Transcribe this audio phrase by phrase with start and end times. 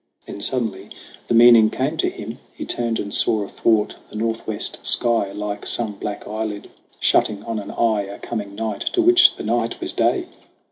[0.25, 0.89] Then suddenly
[1.27, 2.39] the meaning came to him.
[2.55, 7.69] He turned and saw athwart the northwest sky, Like some black eyelid shutting on an
[7.69, 10.25] eye, A coming night to which the night was day!